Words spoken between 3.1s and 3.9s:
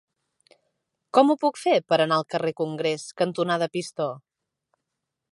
cantonada